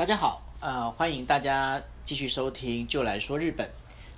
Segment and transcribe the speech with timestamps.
[0.00, 3.68] 大家好，呃，欢迎大家继续收听，就来说日本。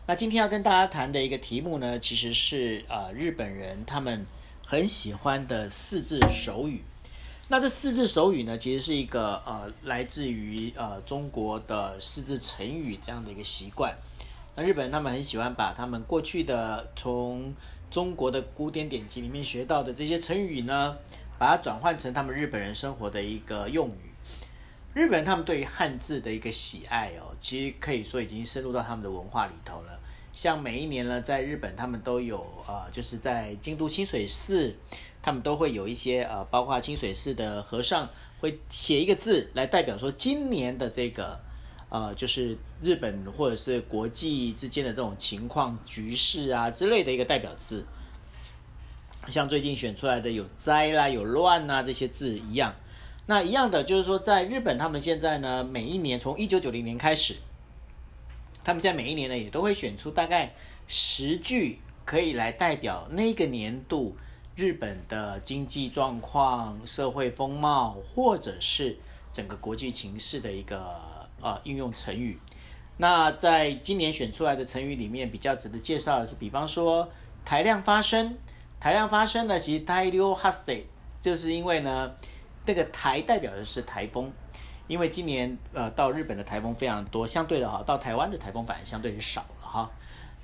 [0.07, 4.25] 那今天要跟大家谈的一个题目呢，其实是呃日本人他们
[4.65, 6.85] 很喜欢的四字手语。
[7.49, 13.93] 那这四字手语呢，其实是一个呃来自于呃中国的四字成语这样的一个习惯。
[14.55, 17.53] 那日本人他们很喜欢把他们过去的从
[17.91, 20.97] 中国的古典典籍里面学到的这些成语呢，
[21.41, 24.12] 把它转换成他们日本人生活的一个用语。
[24.95, 29.99] 日本人他们对于汉字的一个喜爱哦，其实可以说已经深入到他们的文化里头了。
[30.35, 34.75] 像每一年呢，在日本他们都有呃，就是在京都清水寺，
[35.23, 38.07] 他们都会有一些呃，包括清水寺的和尚
[38.41, 41.41] 会写一个字来代表说今年的这个
[41.89, 47.87] 呃，就是日本或者是国际之间的这种情况局势啊之类的一个代表字。
[49.29, 52.75] 像最近选出来的有灾啦、有乱呐这些字一样。
[53.25, 57.37] 那一样的就是说，在日本，他们现在呢，每一年从一九九零年开始，
[58.65, 60.53] 他们在每一年呢，也都会选出大概
[60.89, 64.17] 十句可以来代表那个年度
[64.57, 68.99] 日本的经济状况、社会风貌，或者是
[69.33, 71.01] 整个国际情势的一个
[71.41, 72.37] 呃应用成语。
[72.97, 77.09] 那在今年选出来的成语里面，比较值得介绍的是，比方说
[77.47, 78.37] “台量发生
[78.81, 80.85] ”，“台量发生”呢，其实“台流哈塞”，
[81.23, 82.13] 就是因为呢。
[82.65, 84.31] 这个台代表的是台风，
[84.87, 89.91] 因为今年呃到日本的台风非常多，相对的哈到台湾的台风反而相对是少了哈。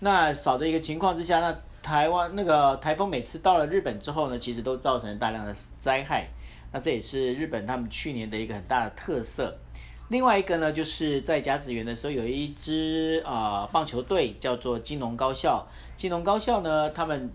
[0.01, 6.29] 那少的一个情况之下，那台湾那个台风每次到了日本之后呢，其实都造成大量的灾害。
[6.73, 9.57] 那这也是日本他们去年的一个很大的特色。
[10.09, 15.67] 另外一个呢，就是在甲子园的时候，有一支啊棒球队叫做金龙高校。
[15.97, 17.31] 金龙高校呢，他们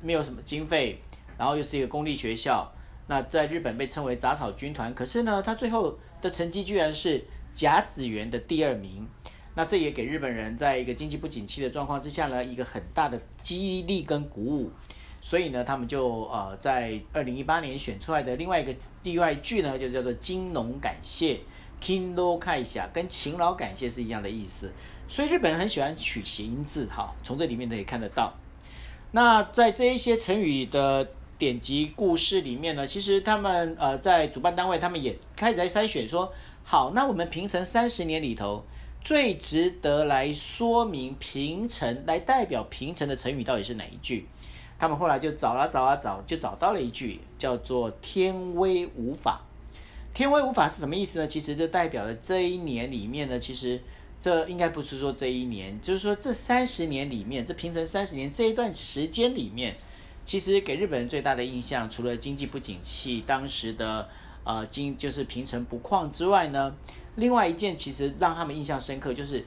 [0.00, 1.00] 没有什么经费，
[1.36, 2.70] 然后又是一个公立学校。
[3.08, 9.08] 那在日本被称为杂草军团，可是呢，他最后的成绩居然是甲子园的第二名。
[9.54, 14.70] 那这也给日本人在一个经济不景气的状况之下呢，一个很大的激励跟鼓舞。
[15.22, 21.40] 所以呢，他们就呃在二零一八年选出来的另外一个例外句呢，就叫做“金龙感谢
[21.82, 24.70] ”，Kindo 看一下，跟勤劳感谢是一样的意思。
[25.08, 28.34] 所以日本人很喜欢取谐音字，哈，从这里面可以看得到。
[29.12, 31.08] 那在这一些成语的。
[31.38, 36.32] 典籍故事里面呢，其实他们呃在主办单位，他们也开始在筛选，说
[36.64, 38.64] 好，那我们平成三十年里头
[39.00, 44.26] 最值得来说明平成来代表平成的成语到底是哪一句？
[44.80, 49.40] 他们后来就找啊找啊找，就找到了一句叫做“天威无法”。
[50.12, 51.26] 天威无法是什么意思呢？
[51.28, 53.80] 其实就代表了这一年里面呢，其实
[54.20, 59.76] 这应该不是说这一年，就是说这三十年里面，这平成三十年这一段时间里面。
[60.28, 64.06] 其实给日本人最大的印象，除了经济不景气，当时的
[64.44, 66.76] 呃经就是平成不况之外呢，
[67.16, 69.46] 另外一件其实让他们印象深刻，就是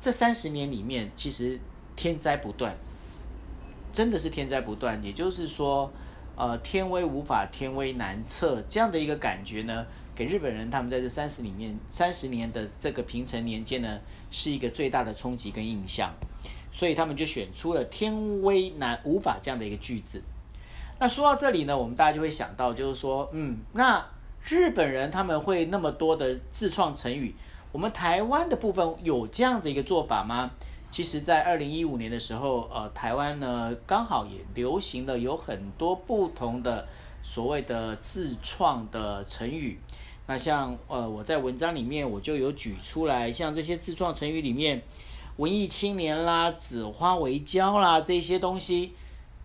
[0.00, 1.60] 这三十年里面，其实
[1.94, 2.74] 天灾不断，
[3.92, 4.98] 真的是天灾不断。
[5.04, 5.92] 也就是说，
[6.36, 9.84] 呃，天威无法，天威难测这样的一个感觉呢，
[10.14, 16.14] 给日本人他们在这三十里面三十年的这个平成年间呢，是一个最大的冲击跟印象。
[16.74, 20.20] 所以他们就选出了“天威难无法”这样的一个句子。
[20.98, 24.04] 那说到这里呢，我们大家就会想到，就是说，嗯，那
[24.44, 27.34] 日本人他们会那么多的自创成语，
[27.72, 30.50] 我们台湾的部分有这样的一个做法吗？
[30.90, 36.86] 其实，在二零一五年的时候，呃，台湾呢刚好也流行了有很多不同的
[37.22, 39.78] 所谓的自创的成语。
[40.26, 44.82] 那像呃，我在文章里面我就有举出来，像这些自创成语里面。
[45.36, 48.92] 文艺青年啦，紫花为娇啦，这些东西，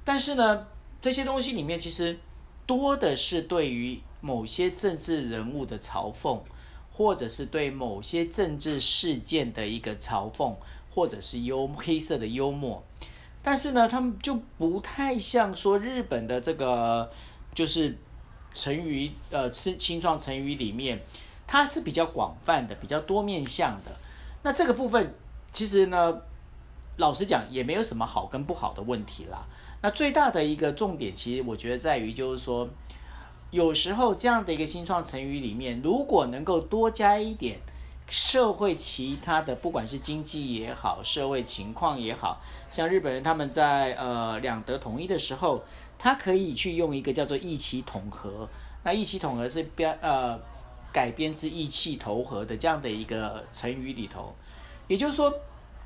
[0.03, 0.67] 但是呢，
[1.01, 2.19] 这些东西里面其实
[2.67, 6.41] 多的是对于某些政治人物的嘲讽，
[6.93, 10.53] 或者是对某些政治事件的一个嘲讽，
[10.93, 12.83] 或者是幽黑色的幽默。
[13.41, 17.09] 但是呢，他们就不太像说日本的这个
[17.55, 17.97] 就是
[18.53, 21.01] 成语，呃，新新创成语里面，
[21.47, 23.97] 它是比较广泛的，比较多面向的。
[24.43, 25.15] 那这个部分。
[25.51, 26.21] 其实呢，
[26.97, 29.45] 老实讲也没有什么好跟不好的问题啦。
[29.81, 32.67] 那最大的一个重点，其实我觉得在于就是说，
[33.49, 37.59] 有时候这样的一个新创成语里面，如果能够多加一点
[38.07, 45.63] 社会其他的，不管是经济也好，社会情况也好，像日本人他们在呃两德统一的时候，
[45.97, 48.49] 他可以去用一个叫做意气统合。
[48.83, 50.39] 那意气统合是编呃
[50.91, 54.35] 改编自意气投合的这样的一个成语里头。
[54.89, 55.33] 也就是说，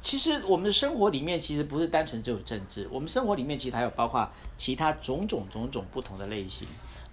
[0.02, 4.28] 其实我们的生活里面其实不是单纯只有政治，我们生活里面其实还有包括
[4.58, 6.66] 其他种种种种不同的类型。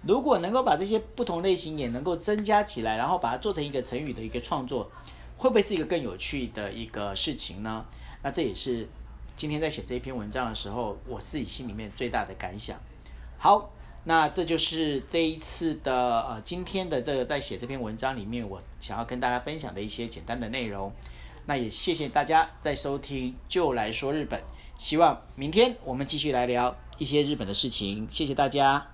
[0.03, 4.89] 如果能够把这些不同类型也能够增加起来，然后把它做成一个成语的一个创作，
[5.37, 7.85] 会不会是一个更有趣的一个事情呢？
[8.23, 8.87] 那这也是
[9.35, 12.79] 今天在写这一篇文章的时候，我自己心里面最大的感想。
[13.37, 13.69] 好，
[14.05, 20.91] 那这就是这一次的呃今天的这个在写这篇文章里面，我想要跟大家分享的一些简单的内容。
[21.51, 24.41] 那也谢谢大家在收听，就来说日本。
[24.77, 28.07] 希望明天我们继续来聊一些日本的事情。
[28.09, 28.87] 谢谢大家。